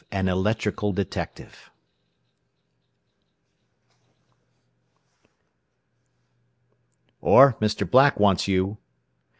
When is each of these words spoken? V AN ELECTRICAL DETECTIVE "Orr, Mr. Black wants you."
V 0.09 0.17
AN 0.17 0.27
ELECTRICAL 0.27 0.93
DETECTIVE 0.93 1.69
"Orr, 7.21 7.53
Mr. 7.61 7.87
Black 7.87 8.19
wants 8.19 8.47
you." 8.47 8.79